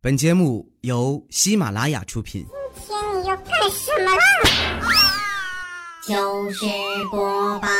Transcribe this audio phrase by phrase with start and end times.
[0.00, 2.46] 本节目由喜马拉雅出品。
[2.86, 4.22] 今天你要干什么啦？
[6.06, 6.64] 糗事
[7.10, 7.18] 播
[7.58, 7.72] 报，好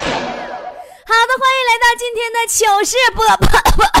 [0.00, 3.46] 的，欢迎来到今天的糗事播播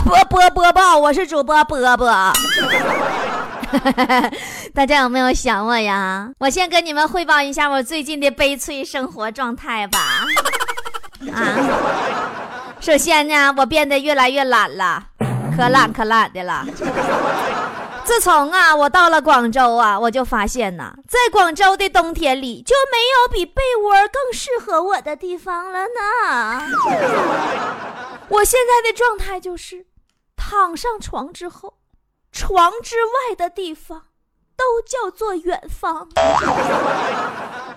[0.02, 2.32] 播播播报，我是主播波波。
[4.72, 6.30] 大家有没有想我呀？
[6.38, 10.24] 我先跟你们汇报一下我最近的悲催生活状态吧。
[11.34, 11.54] 啊，
[12.80, 15.08] 首先呢，我变得越来越懒了，
[15.56, 16.64] 可懒可懒的了。
[18.04, 26.66] 自从啊，我到了广州啊，我就发现呐，在广州的冬天里，就没有比被窝更适合我的地方了呢。
[28.28, 29.86] 我现在的状态就是，
[30.36, 31.74] 躺上床之后，
[32.32, 34.02] 床之外的地方
[34.56, 36.08] 都叫做远方。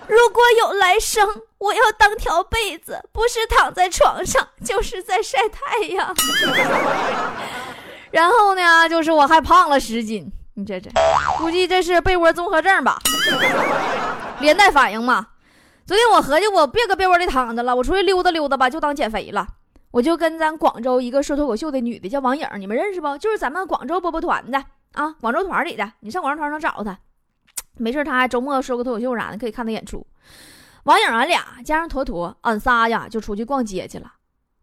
[0.08, 6.14] 如果有来生，我要当条被子，不是躺在床上，就是在晒太阳。
[8.14, 10.88] 然后呢，就是我还胖了十斤，你这这，
[11.36, 12.96] 估计这是被窝综合症吧，
[14.38, 15.26] 连带反应嘛。
[15.84, 19.44] 昨天我合计我别搁被窝里躺着了，我出去溜达溜达吧，就当减肥了。
[19.90, 23.18] 我就跟咱广州一个说脱口秀的女的叫王颖，你们认识不？
[23.18, 26.96] 就是咱们广州波波团的啊，广州团里的，你上广州团上找她。
[27.78, 30.06] 没事，她还周末说个脱口秀啥的，可以看她演出。
[30.84, 34.12] 王颖俺俩加上坨坨，俺仨呀就出去逛街去了。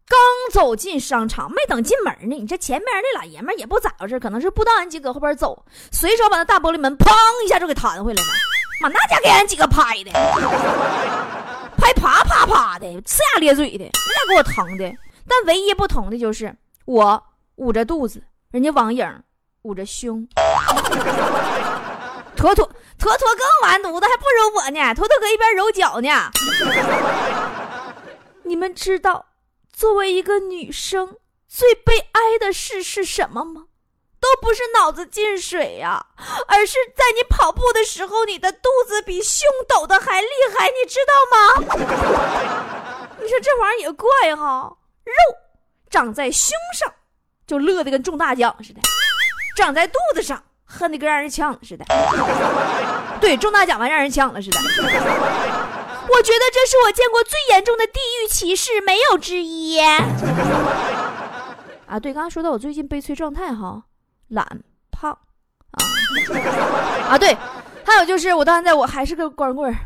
[0.08, 0.18] 刚
[0.52, 7.10] 走进商场，没等进门呢，你这前面那老爷们也不咋回事，可能是不知道俺几搁后边走，随手把那大玻璃门砰
[7.44, 8.28] 一下就给弹回来了。
[8.82, 10.10] 妈，那家给俺几个拍的，
[11.78, 14.92] 拍啪啪啪的，呲牙咧嘴的，那给我疼的。
[15.28, 17.22] 但唯一不同的就是我
[17.56, 19.22] 捂着肚子，人家王颖
[19.62, 20.26] 捂着胸。
[22.34, 24.94] 坨坨坨坨更完犊子，还不如我呢。
[24.94, 26.30] 坨坨搁一边揉脚呢。
[28.42, 29.24] 你们知道，
[29.72, 31.16] 作为一个女生，
[31.48, 33.64] 最悲哀的事是什么吗？
[34.20, 36.06] 都不是脑子进水呀、
[36.46, 41.38] 而是在你跑步的时候，你的肚子比胸抖的还厉害，你知道吗？
[43.20, 45.12] 你说这玩意儿也怪哈，肉
[45.90, 46.94] 长在胸上，
[47.48, 48.80] 就乐得跟中大奖似的；
[49.56, 51.84] 长在肚子上，恨得跟让人抢似的。
[53.20, 54.60] 对，中大奖完让人抢了似的。
[56.22, 59.76] 我觉得这是我见过最严重的地域歧视，没有之一。
[61.84, 63.82] 啊，对，刚刚说到我最近悲催状态哈，
[64.28, 64.62] 懒
[64.92, 65.82] 胖啊
[67.10, 67.36] 啊，对，
[67.84, 69.76] 还有就是我到现在我还是个光棍儿，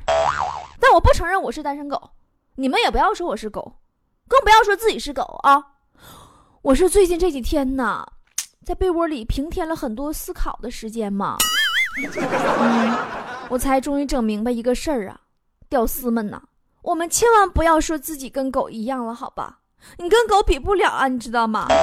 [0.78, 2.10] 但我不承认我是单身狗，
[2.56, 3.78] 你们也不要说我是狗，
[4.28, 5.64] 更不要说自己是狗啊。
[6.60, 8.06] 我是最近这几天呢，
[8.62, 11.38] 在被窝里平添了很多思考的时间嘛，
[11.96, 12.94] 嗯，
[13.48, 15.18] 我才终于整明白一个事儿啊。
[15.68, 16.40] 屌丝们呐，
[16.82, 19.58] 我们千万不要说自己跟狗一样了，好吧？
[19.98, 21.66] 你跟狗比不了啊，你知道吗？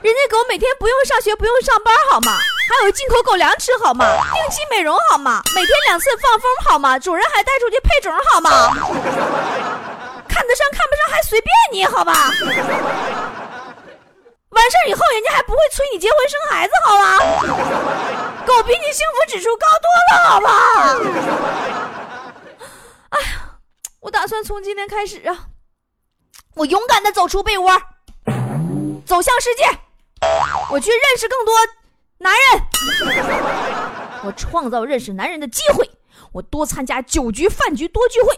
[0.00, 2.32] 人家狗每天不用上学，不用上班，好吗？
[2.68, 4.04] 还有进口狗粮吃，好吗？
[4.32, 5.42] 定期美容，好吗？
[5.54, 6.98] 每天两次放风，好吗？
[6.98, 8.50] 主人还带出去配种，好吗？
[10.28, 12.12] 看得上看不上还随便你，好吧？
[14.50, 17.18] 完事儿以后，人家还不会催你结婚生孩子，好吗？
[18.46, 20.48] 狗比你幸福指数高多了，好吧？
[23.10, 23.58] 哎呀，
[24.00, 25.48] 我打算从今天开始啊，
[26.54, 27.70] 我勇敢的走出被窝，
[29.04, 29.64] 走向世界，
[30.70, 31.54] 我去认识更多
[32.18, 32.62] 男人，
[34.24, 35.90] 我创造认识男人的机会，
[36.32, 38.28] 我多参加酒局、饭局，多聚会。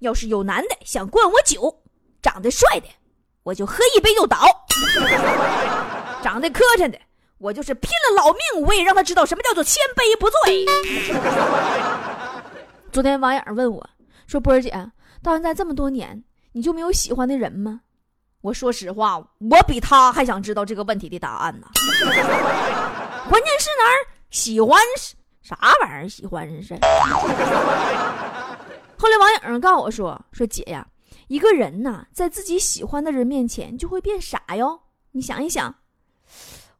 [0.00, 1.82] 要是有男的想灌我酒，
[2.20, 2.86] 长得帅的，
[3.42, 4.36] 我就喝一杯就倒；
[6.22, 6.98] 长得磕碜的，
[7.38, 10.66] 我就是拼了老命，我也让他知道什么叫做千杯不醉。
[12.92, 13.88] 昨天王颖问我
[14.28, 14.70] 说：“波儿姐，
[15.20, 16.22] 到现在这么多年，
[16.52, 17.80] 你就没有喜欢的人吗？”
[18.42, 21.66] 我说实话，我比他还想知道这个问题的答案呢。
[23.28, 23.96] 关键是哪儿
[24.30, 24.78] 喜欢
[25.42, 26.08] 啥玩意儿？
[26.08, 26.74] 喜欢是。
[29.00, 30.86] 后来王颖告诉我说：“说姐呀，
[31.26, 34.80] 一个人呐，在自己喜欢的人面前就会变傻哟。
[35.10, 35.74] 你想一想。”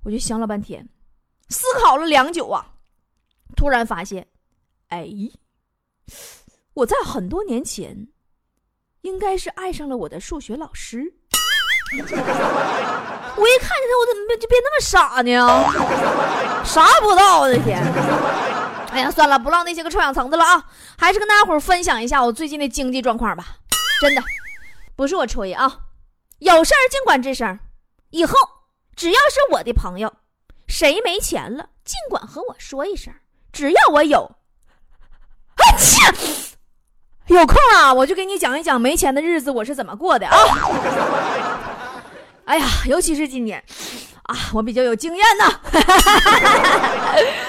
[0.04, 0.88] 我就想了半天，
[1.48, 2.74] 思考了良久啊，
[3.56, 4.26] 突然发现，
[4.88, 5.08] 哎，
[6.78, 8.06] 我在很多年前
[9.00, 11.12] 应该是爱上了我的数学老师。
[11.90, 16.64] 我一看见他，我怎么就变那么傻呢？
[16.64, 17.82] 啥不知道，我的天！
[18.92, 20.64] 哎呀，算了，不唠那些个臭氧层子了啊，
[20.96, 23.56] 还是跟大家伙分享一下我最近的经济状况吧。
[24.00, 24.22] 真的，
[24.94, 25.80] 不是我吹啊，
[26.38, 27.58] 有事儿尽管吱声。
[28.10, 28.36] 以后
[28.94, 30.12] 只要是我的朋友，
[30.68, 33.12] 谁没钱了，尽管和我说一声，
[33.52, 34.36] 只要我有。
[35.56, 36.56] 啊切！
[37.28, 40.36] 有空啊，我就给你讲一讲没钱的日子我是怎么过的啊。
[42.46, 43.62] 哎呀，尤其是今年，
[44.28, 45.44] 啊，我比较有经验呢。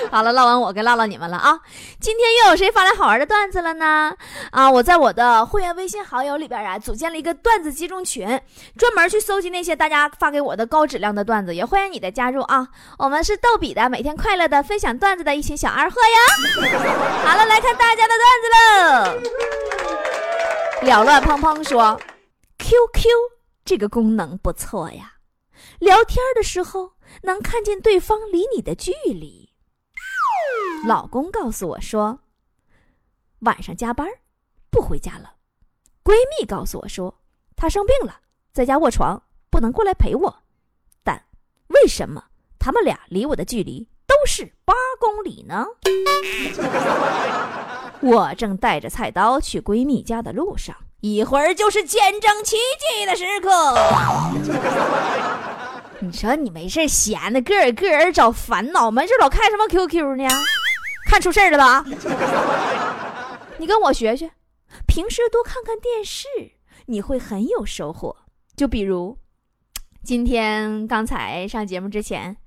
[0.09, 1.59] 好了，唠完我该唠唠你们了啊！
[1.99, 4.15] 今天又有谁发来好玩的段子了呢？
[4.51, 8.41] 啊，我在我的会员微信好友里边啊，组建了一个段子集中群，
[8.77, 12.67] 专门去搜集那些大家发给我的高质量的段子，也欢迎你的加入啊！
[12.97, 16.17] 我们是逗比的，每天快乐的分享段子的一群小二货呀！
[17.25, 18.49] 好了，来看大家的段子
[20.81, 20.87] 喽。
[20.87, 21.99] 了乱砰砰说
[22.57, 23.03] ：“QQ
[23.65, 25.11] 这个功能不错呀，
[25.79, 29.53] 聊天的时候能看见对方离你的距离。”
[30.87, 32.19] 老公告诉我说，
[33.39, 34.07] 晚上加班
[34.69, 35.33] 不回家了。
[36.03, 37.21] 闺蜜告诉我说，
[37.55, 38.21] 她生病了，
[38.53, 40.43] 在家卧床，不能过来陪我。
[41.03, 41.25] 但
[41.67, 42.23] 为什么
[42.57, 45.65] 他们俩离我的距离都是八公里呢？
[48.01, 53.75] 我正带着菜刀去闺蜜家的路上，一会儿就是见证奇迹的时刻。
[56.01, 60.27] 你说你没事闲的，个人个人找烦恼，没事老看什么 QQ 呢？
[61.09, 61.83] 看出事儿了吧？
[63.59, 64.31] 你跟我学学，
[64.87, 66.27] 平时多看看电视，
[66.85, 68.15] 你会很有收获。
[68.55, 69.17] 就比如，
[70.01, 72.37] 今天刚才上节目之前，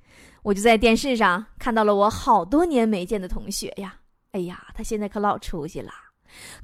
[0.43, 3.97] 我就在电视上看到了我好多年没见的同学呀。
[4.33, 5.93] 哎呀，他现在可老出息了，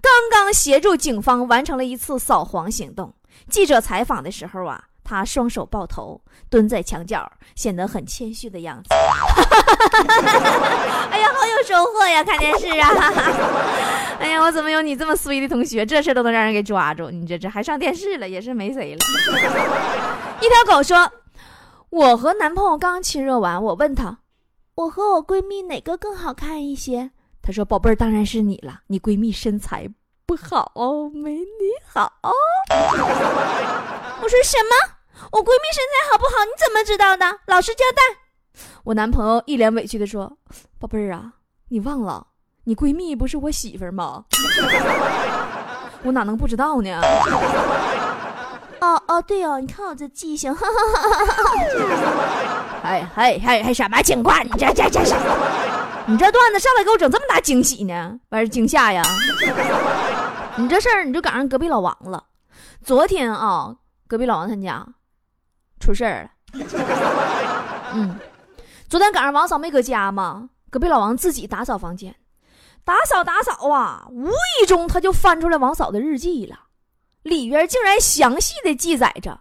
[0.01, 3.15] 刚刚协助警方完成了一次扫黄行动。
[3.51, 4.88] 记者采访的时候啊。
[5.09, 6.21] 他双手抱头，
[6.51, 8.91] 蹲在墙角，显得很谦虚的样子。
[11.11, 12.23] 哎呀，好有收获呀！
[12.23, 12.91] 看电视啊！
[14.21, 15.87] 哎呀，我怎么有你这么衰的同学？
[15.87, 17.11] 这事都能让人给抓住？
[17.11, 18.99] 你这这还上电视了，也是没谁了。
[20.43, 21.11] 一条狗说
[21.89, 24.19] ：“我和男朋友刚亲热完，我问他，
[24.75, 27.13] 我和我闺蜜哪个更好看一些？
[27.41, 29.89] 他说：宝贝儿，当然是你了，你闺蜜身材
[30.27, 31.45] 不好哦，没你
[31.91, 32.13] 好。
[34.21, 34.98] 我说什么？
[35.31, 36.45] 我闺蜜身材好不好？
[36.45, 37.25] 你怎么知道的？
[37.47, 38.03] 老实交代。
[38.85, 40.33] 我男朋友一脸委屈的说
[40.81, 41.33] ：“宝贝儿啊，
[41.69, 42.27] 你忘了，
[42.65, 44.25] 你闺蜜不是我媳妇儿吗？
[46.05, 47.01] 我哪能不知道呢？”
[48.81, 51.43] 哦哦，对哦，你看我这记性，哈哈哈哈哈！
[52.85, 54.43] 哎还还还什么情况？
[54.45, 55.15] 你这这这是？
[56.07, 58.19] 你这段子上来给我整这么大惊喜呢？
[58.31, 59.03] 完是惊吓呀？
[60.57, 62.25] 你这事儿你就赶上隔壁老王了。
[62.83, 63.75] 昨天啊，
[64.07, 64.87] 隔壁老王他家。
[65.79, 66.31] 出事儿了，
[67.95, 68.19] 嗯，
[68.89, 72.15] 昨天赶上王嫂没搁家嘛，隔壁老王自己打扫房间，
[72.85, 76.59] 打扫打扫啊，无意中他就翻出来王嫂的日记了，
[77.23, 79.41] 里边竟然详细的记载着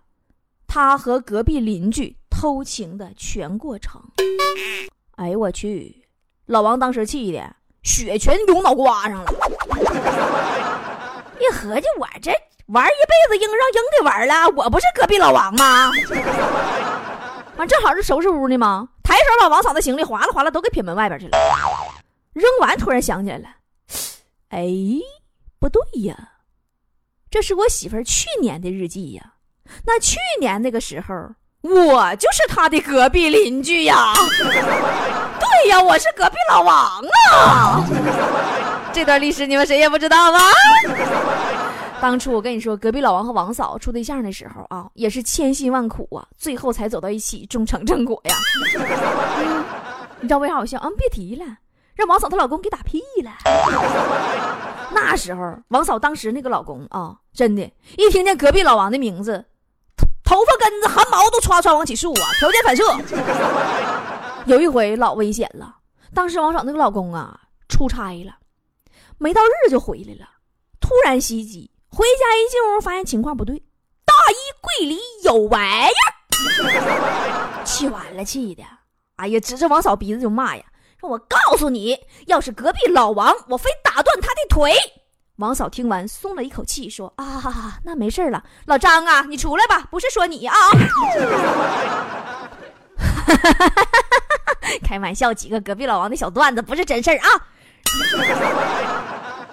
[0.68, 4.01] 他和隔壁邻居偷情的全过程。
[5.16, 6.06] 哎呦我去，
[6.45, 9.31] 老王当时气的血全涌脑瓜上了，
[11.39, 12.31] 一合计我这。
[12.68, 15.90] 玩一辈子鹰让鹰给玩了，我不是隔壁老王吗？
[17.56, 18.90] 完正好是收拾屋呢吗？
[19.04, 21.38] 抬手把王嫂的行李哗啦哗啦都给撇门外边去了。
[22.34, 23.46] 扔完突然想起来了，
[24.50, 24.68] 哎，
[25.60, 26.16] 不对呀，
[27.31, 29.24] 这是我媳妇去年的日记呀。
[29.86, 31.16] 那去年那个时候，
[31.62, 34.13] 我就是她的隔壁邻居呀。
[35.40, 37.02] 对呀，我是隔壁老王
[37.34, 37.84] 啊。
[38.92, 40.40] 这段历史你们谁也不知道吗？
[42.00, 48.36] 当初我跟你说，隔壁老王和王嫂处对象的时候啊，也是千辛万苦啊，最后才走到一起，终成正果呀。
[50.20, 50.78] 你知道为啥我笑？
[50.84, 51.46] 嗯，别提了，
[51.96, 53.32] 让王嫂她老公给打屁了。
[54.92, 57.63] 那时候，王嫂当时那个老公啊，真的，
[57.98, 59.44] 一听见隔壁老王的名字，
[60.24, 62.84] 头发根子、汗毛都唰唰往起竖啊，条件反射。
[64.46, 65.75] 有一回老危险了，
[66.13, 68.36] 当时王嫂那个老公啊，出差了，
[69.18, 70.27] 没到日就回来了，
[70.80, 71.72] 突然袭击。
[71.89, 73.58] 回家一进屋，发现情况不对，
[74.06, 78.63] 大衣柜里有玩意儿，气完了，气的，
[79.15, 80.63] 哎呀，指着王嫂鼻子就骂呀，
[81.00, 84.74] 说我告诉你，要是隔壁老王，我非打断他的腿。
[85.38, 90.56] 王嫂听完松了一口气，说啊，那没事了，老张啊，你出来吧，不是说你啊，
[94.84, 97.29] 开玩笑，几个隔壁老王的小段子，不是真事儿啊，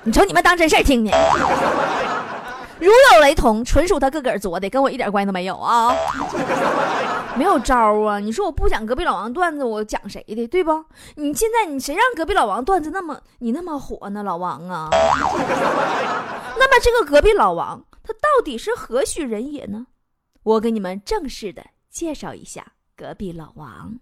[0.03, 1.11] 你瞅你们当真事儿听呢。
[2.81, 5.95] 如有雷同，纯属他自个儿作的，跟我一点关系都没有啊！
[7.37, 8.19] 没有招啊！
[8.19, 10.85] 你说我不讲隔壁老王段子，我讲谁的，对不？
[11.17, 14.23] 你现在你谁让隔壁老王段子那么你那么火呢？
[14.23, 14.89] 老王啊！
[16.59, 19.87] 那么这个隔壁老王他到底是何许人也呢？
[20.43, 23.95] 我给你们正式的介绍一下隔壁老王。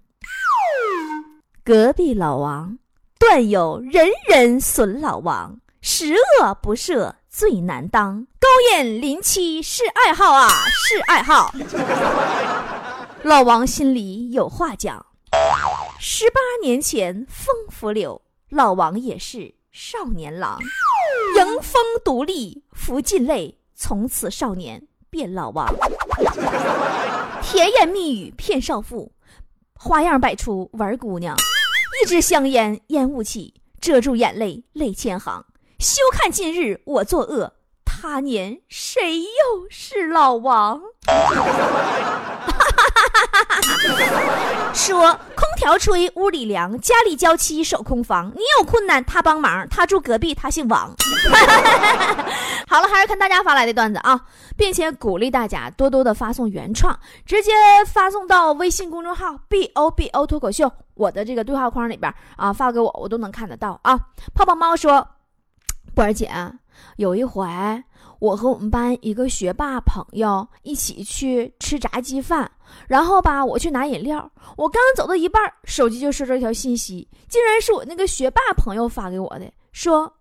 [1.65, 2.79] 隔壁老王
[3.19, 8.27] 段友人人损老王，十恶不赦最难当。
[8.39, 8.47] 勾
[8.77, 10.49] 引邻妻是爱好啊，
[10.87, 11.53] 是爱好。
[13.23, 15.07] 老王心里有话讲：
[15.99, 18.21] 十八年前风拂柳，
[18.51, 20.59] 老王也是少年郎，
[21.39, 25.75] 迎风独立拂尽泪，从此少年变老王。
[27.41, 29.11] 甜言蜜语骗少妇，
[29.75, 31.37] 花样百出玩姑娘。
[32.03, 35.45] 一支香烟烟雾起，遮住眼泪泪千行。
[35.83, 40.81] 休看今日我作恶，他年谁又是老王？
[44.73, 48.31] 说空调吹屋里凉，家里娇妻守空房。
[48.37, 50.95] 你有困难他帮忙，他住隔壁，他姓王。
[52.69, 54.21] 好了，还是看大家发来的段子啊，
[54.57, 56.97] 并且鼓励大家多多的发送原创，
[57.27, 57.51] 直接
[57.93, 63.99] 发送到微信公众号 b o b o 脱口秀我的这个对话框里边啊，发给我，我都能看得到啊。
[64.33, 65.07] 泡泡猫说，
[65.95, 66.31] 波儿姐，
[66.97, 67.45] 有一回。
[68.19, 72.49] 我和我们班一个学霸朋友一起去吃炸鸡饭，
[72.87, 80.13] 然后吧，我去拿饮料，我刚走到一半，手机就收到一条信息，竟然是我那个学霸朋友发给我的，说：“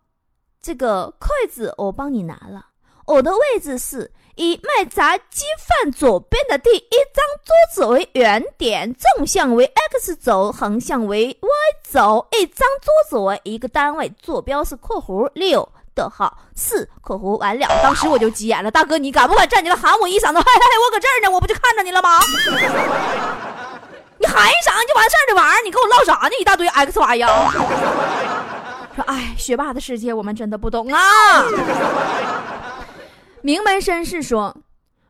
[0.63, 2.65] 这个筷子我帮你拿了，
[3.05, 11.47] 我的位置是以卖炸鸡饭左边的第一张桌子为原点，纵向为 x 轴，横向为 y
[11.87, 20.39] 轴，一张桌子为一个单位，坐标是括弧六。”逗号四括弧完了，当时我就急眼了，大哥，你敢不敢站起来喊我一嗓子？
[20.39, 22.17] 嘿嘿，我搁这儿呢，我不就看着你了吗？
[24.17, 26.13] 你喊一嗓就完事儿这玩意儿，你跟我唠啥？
[26.27, 26.31] 呢？
[26.39, 27.53] 一大堆 X Y 呀！
[28.95, 30.99] 说，哎，学霸的世界我们真的不懂啊。
[33.43, 34.55] 名门绅士说，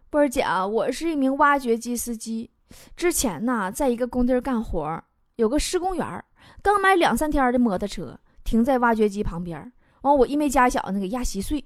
[0.10, 2.50] 波儿姐啊，我是一名挖掘机司机，
[2.96, 5.02] 之前呢，在一个工地干活，
[5.36, 6.24] 有个施工员
[6.62, 9.70] 刚买两三天的摩托车停在挖掘机旁边。
[10.04, 11.64] 完，我一没加小，那给压稀碎，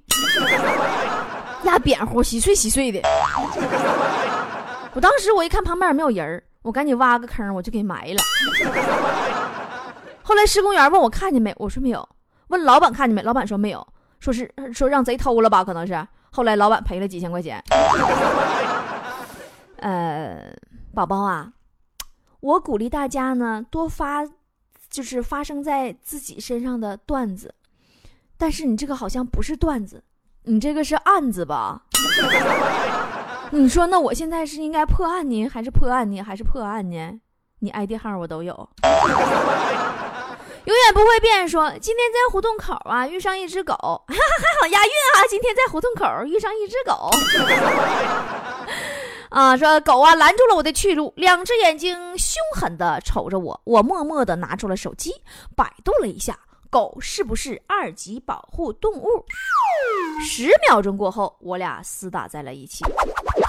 [1.65, 2.99] 压扁乎，稀碎稀碎的。
[4.93, 8.17] 我当时我一看旁边也没有人我赶紧挖个坑，我就给埋了。
[10.23, 12.09] 后来施工员问我看见没，我说没有。
[12.47, 13.87] 问老板看见没，老板说没有，
[14.19, 15.93] 说是说让贼偷了吧，可能是。
[16.35, 17.63] 后来老板赔了几千块钱。
[19.79, 20.53] 呃，
[20.93, 21.53] 宝宝啊，
[22.41, 24.25] 我鼓励大家呢多发，
[24.89, 27.55] 就是发生在自己身上的段子。
[28.37, 30.03] 但是你这个好像不是段子，
[30.43, 31.83] 你这个是案子吧？
[33.51, 37.17] 你说那我现在是应该破案呢，还是破案呢，还是破案呢？
[37.59, 38.69] 你 ID 号我都有，
[40.65, 41.47] 永远不会变。
[41.47, 43.73] 说今天在胡同口啊遇上一只狗，
[44.07, 44.15] 还
[44.61, 45.23] 好押韵啊！
[45.29, 47.09] 今天在胡同口遇上一只狗，
[49.29, 55.13] 啊，说狗啊拦住了我的去路，两只眼睛凶狠的瞅着我，我默默的拿出了手机，
[55.55, 56.37] 百度了一下。
[56.71, 59.25] 狗是不是二级保护动物？
[60.27, 62.83] 十秒钟过后，我俩厮打在了一起。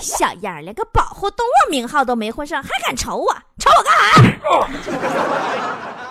[0.01, 3.35] 小样，连个保护动物名号都没混上，还敢瞅我？
[3.59, 3.95] 瞅我干
[4.85, 6.06] 啥？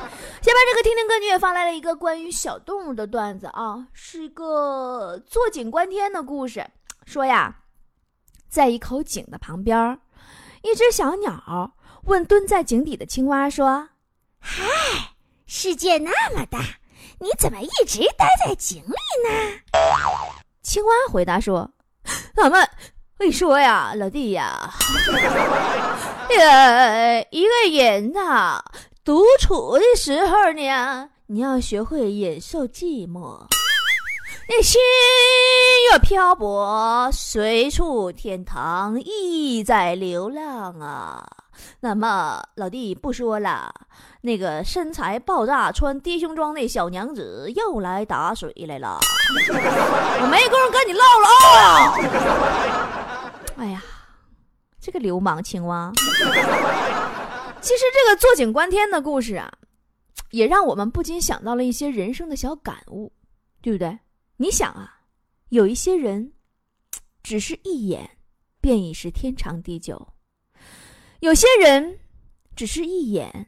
[0.46, 6.64] 下面这个听听歌女也发来了一个关于小动物的段子啊，是一个坐井观天的故事。
[7.08, 7.62] 说呀，
[8.48, 10.00] 在一口井的旁边，
[10.62, 11.74] 一只小鸟
[12.04, 13.90] 问蹲在井底的青蛙说
[14.38, 14.62] ：“嗨，
[15.48, 16.60] 世界那么大。”
[17.18, 18.94] 你怎么一直待在井里
[19.28, 19.60] 呢？
[20.62, 21.72] 青蛙回答说
[22.38, 22.68] ：“俺们，我
[23.18, 24.70] 跟你说呀，老弟呀，
[26.38, 28.64] 呃，一个人呐，
[29.06, 33.46] 独处的时候呢，你要学会忍受寂寞。
[34.50, 34.82] 那心
[35.92, 41.24] 若漂泊，随处天堂，意在流浪啊。
[41.82, 43.72] 那么，老弟不说了。”
[44.22, 48.98] 那个身材爆炸、穿低胸装的小娘子又来打水来了，
[50.20, 51.94] 我没工夫跟你唠唠啊！
[53.58, 53.84] 哎呀，
[54.82, 55.92] 这个流氓青蛙。
[57.66, 59.52] 其实这个坐井观天的故事啊，
[60.30, 63.12] 也让我们不禁想到了一些人生的小感悟，
[63.60, 63.98] 对不对？
[64.38, 65.00] 你想啊，
[65.50, 66.32] 有一些人，
[67.24, 68.08] 只是一眼，
[68.62, 69.98] 便已是天长地久；
[71.22, 71.98] 有些人，
[72.56, 73.48] 只是一眼。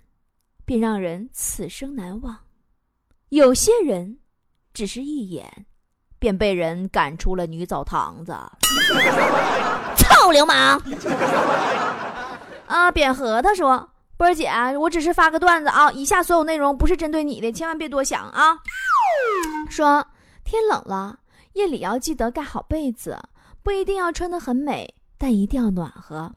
[0.65, 2.38] 便让人此生难忘。
[3.29, 4.19] 有些人，
[4.74, 5.65] 只是一眼，
[6.19, 8.36] 便被人赶出了女澡堂子。
[9.95, 10.77] 臭流氓！
[12.67, 18.57] 啊，扁核桃说：“波儿姐，我只是发个段子啊，以下所有内容不是针对你的，千万别多想啊。”
[19.69, 20.05] 说
[20.43, 21.19] 天冷了，
[21.53, 23.17] 夜里要记得盖好被子，
[23.62, 26.33] 不一定要穿得很美，但一定要暖和。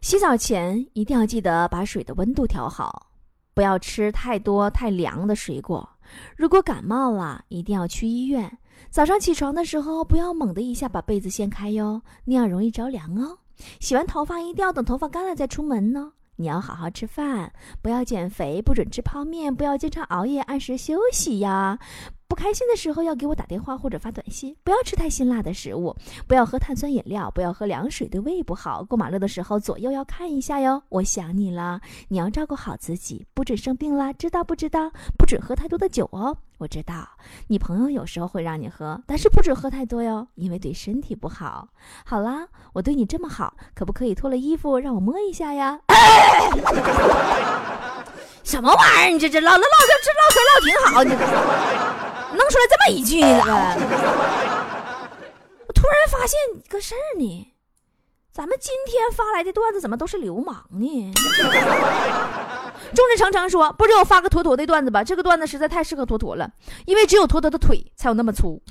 [0.00, 3.06] 洗澡前一定要记得把水的温度调好。
[3.52, 5.88] 不要吃太多太凉的水果。
[6.36, 8.56] 如果感冒了，一定要去医院。
[8.88, 13.36] 早上起床的时候，不要猛的一下把被子掀开哟，那样容易着凉哦。
[13.80, 16.12] 洗完头发一定要等头发干了再出门呢。
[16.40, 17.52] 你要好好吃饭，
[17.82, 21.80] 不要减肥，不准吃泡面，不要经常熬夜，按时休息呀。
[22.28, 28.84] 不开心的时候要给我打电话或者发短信，不要吃太辛辣的食物，不要喝碳酸饮料，不要喝凉水，对胃不好。
[28.84, 30.82] 过马路的时候左右要看一下哟。
[30.90, 34.90] 我想你了，你要照顾好自己，不准生病啦，知道不知道？
[35.18, 36.36] 不准喝太多的酒哦。
[36.58, 37.08] 我知道
[37.46, 41.68] 你朋友有时候会让你喝，但是不准喝太多哟，因为对身体不好。
[42.04, 45.80] 好啦，我对你这么好，可不可以脱了衣服让我摸一下呀？
[48.44, 49.10] 什么玩意儿？
[49.12, 49.62] 你这这唠唠唠
[50.04, 51.10] 这唠嗑唠挺好，你
[52.30, 53.74] 弄出来这么一句呢？
[53.78, 53.98] 怎么？
[55.66, 57.52] 我突然发现个事儿呢，
[58.32, 61.12] 咱们今天发来的段子怎么都是流氓呢？
[62.94, 65.04] 众志成城说：“不知我发个坨坨的段子吧？
[65.04, 66.50] 这个段子实在太适合坨坨了，
[66.86, 68.62] 因为只有坨坨的腿才有那么粗。”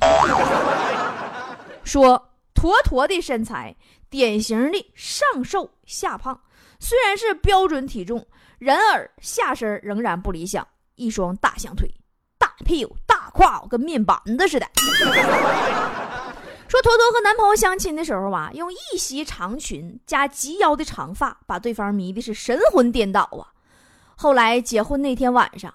[1.84, 3.76] 说坨坨的身材，
[4.10, 6.40] 典型的上瘦下胖，
[6.80, 8.26] 虽然是标准体重。
[8.60, 11.88] 然而下身仍然不理想，一双大象腿、
[12.40, 12.98] 大屁股、
[13.34, 14.68] 胯，跟面板子似的。
[16.68, 23.56] 说坨坨和男朋友相亲的时候啊，用一袭长裙加及腰的长发，把对方迷的是神魂颠倒啊。
[24.18, 25.74] 后来结婚那天晚上，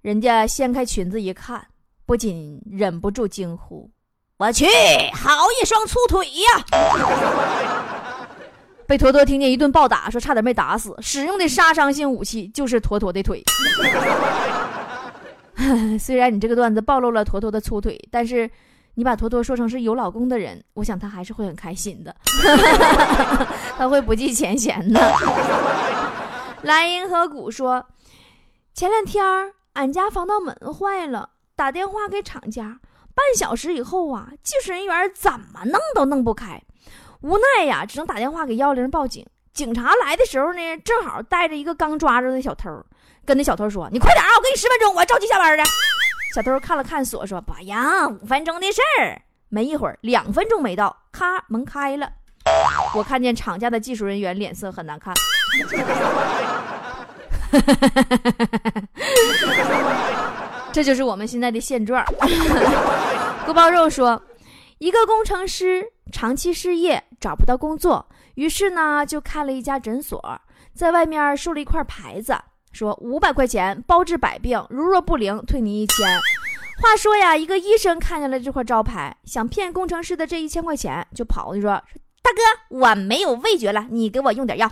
[0.00, 1.66] 人家掀开裙子一看，
[2.06, 3.90] 不禁忍不住惊呼
[4.38, 4.64] ：“我去，
[5.12, 5.30] 好
[5.60, 6.64] 一双粗腿呀！”
[8.88, 10.96] 被坨坨听见一顿暴打，说差点没打死。
[11.00, 13.42] 使用的杀伤性武器就是坨坨的腿。
[15.98, 18.50] 虽然你这个段子暴露了坨坨的粗腿，但是
[18.94, 22.14] 你把坨坨说成是有老公的人，我想他还是会很开心的，
[23.76, 25.14] 他会不计前嫌的。
[26.62, 27.84] 莱茵和谷说，
[28.72, 29.24] 前两天
[29.74, 32.80] 俺家防盗门坏了，打电话给厂家，
[33.14, 36.62] 半小时以后啊，技术人员怎么弄都弄不开。
[37.20, 39.24] 无奈呀，只能打电话给幺幺零报警。
[39.52, 42.70] 警察来的时候呢，正好带着一个刚抓着的小偷，
[43.24, 45.64] 跟那小偷说：“你快点啊，我给你十分钟，我着急下班的。”
[46.34, 52.10] 小偷看了看锁，说：“不呀，五分钟的事儿。”没一会儿，两分钟没到，咔，门开了。
[52.94, 55.14] 我看见厂家的技术人员脸色很难看。
[60.72, 62.04] 这就是我们现在的现状。
[63.44, 64.20] 锅包肉说。
[64.78, 70.40] 一个工程师长期失业，找不到工作，于是呢就开了一家诊所，
[70.74, 72.36] 在外面竖了一块牌子，
[72.74, 76.06] 说五百块钱包治百病，如若不灵退你一千。
[76.82, 81.70] 话说呀，一个医生看见了这块招牌，想骗工程师的这一千块钱，就跑过去说
[82.20, 84.68] ：“大哥，我没有味觉了，你给我用点药。”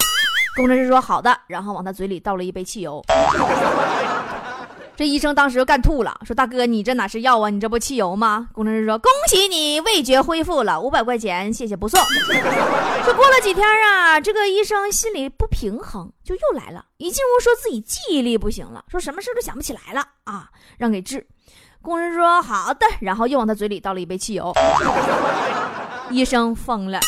[0.56, 3.00] 工程师说：“好的。”然后往他嘴里倒了一杯汽油。
[4.94, 7.48] 这医生当时就干吐了，说：“大哥，你这哪是药啊？
[7.48, 11.98] 你这不汽油吗？”工程师说：“恭喜你味觉恢复了，五百块钱，谢谢不送。”
[13.02, 16.84] 说过了几天啊，这个医生心里不平衡，就又来了。
[16.98, 21.26] 一进屋说自己记忆力不行了，说什么事都想不起来了啊，让给治。
[21.80, 24.52] 工人说：“好的。”然后又往他嘴里倒了一杯汽油。
[26.10, 27.00] 医生疯了，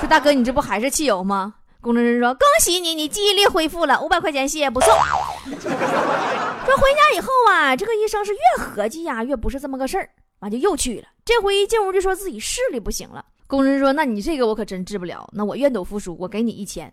[0.00, 1.54] 说：“大哥，你这不还是汽油吗？”
[1.86, 4.88] 工程师说：“恭喜你，你记忆力恢复了，五百块钱，谢谢不送。
[5.46, 11.06] ”说回家以后啊，这个医生是越合计呀，越不是这么个事儿，完就又去了。
[11.24, 13.24] 这回一进屋就说自己视力不行了。
[13.46, 16.92] 工人说：“那你这个我可真治不了，那我愿赌服输，我给你一千。”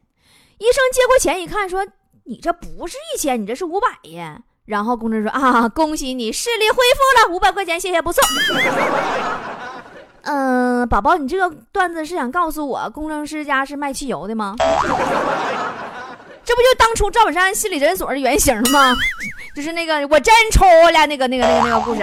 [0.60, 1.84] 医生接过钱一看，说
[2.25, 8.23] ：“你这不是一千，你这是五百呀。”然后工人说：“啊，恭喜你视力恢复了，五百块钱，谢谢不送。”
[10.24, 14.56] 嗯，宝宝，你这个段子是想告诉我，工程师家是卖汽油的吗？
[16.46, 18.94] 这不就当初赵本山心理诊所的原型吗？
[19.56, 22.00] 就是那个我真抽了那个那个那个那个故事。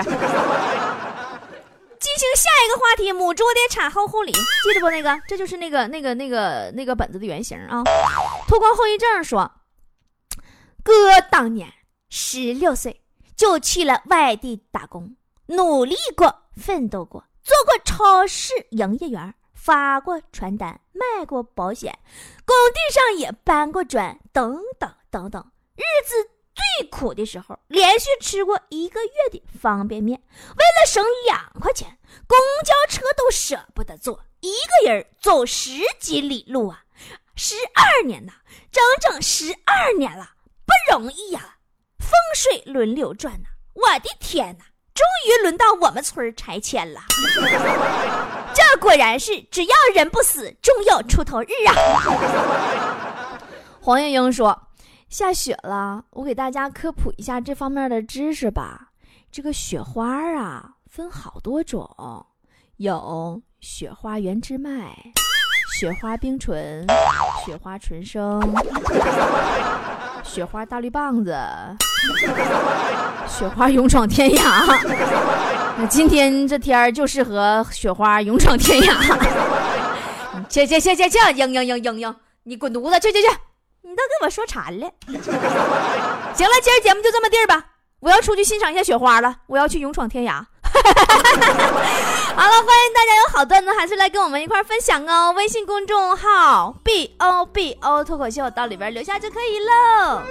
[2.00, 4.90] 进行下一个话题，母猪的产后护理，记得不？
[4.90, 7.84] 那个，这就是那个那个那个那个本子的原型啊。
[8.48, 9.50] 脱光后遗症说，
[10.82, 11.68] 哥当年
[12.08, 13.02] 十六岁
[13.36, 15.14] 就去了外地打工，
[15.46, 19.34] 努力过，奋斗过，做过超市营业员。
[19.52, 21.98] 发过传单，卖过保险，
[22.46, 25.52] 工地上也搬过砖，等等等等。
[25.76, 30.18] 日子最苦的时候，连续吃过一个月的方便面，
[30.56, 36.84] 为了省两块钱，公交车都舍不得坐，一个人走十几里路啊！
[37.36, 38.32] 十二年呐，
[38.72, 40.30] 整整十二年了，
[40.64, 41.58] 不容易呀！
[41.98, 44.64] 风水轮流转呐，我的天呐！
[45.00, 47.00] 终于轮到我们村拆迁了。
[48.52, 53.38] 这果然是只要人不死终有出头日啊。
[53.80, 54.68] 黄月英说
[55.08, 58.88] 下雪了我给大家科普一下这方面的知识吧。
[59.32, 61.88] 这个雪花啊分好多种
[62.76, 64.94] 有雪花原汁麦
[65.78, 66.86] 雪花冰纯
[67.46, 68.38] 雪花纯生。
[70.22, 71.36] 雪花大绿棒子，
[73.26, 74.64] 雪花勇闯天涯。
[75.76, 79.18] 那今天这天儿就适合雪花勇闯天涯。
[80.48, 83.28] 去去去去去，嘤嘤嘤嘤嘤，你滚犊子去去去！
[83.82, 84.90] 你都给我说馋了。
[85.06, 87.64] 行了，今儿节目就这么地儿吧，
[88.00, 90.44] 我要出去欣赏一下雪花了，我要去勇闯天涯。
[92.40, 95.30] 好了欢迎大家有好段子还是来跟我们一块分享哦。
[95.36, 100.24] 微信公众号 bobo 脱口秀到里边留下就可以了。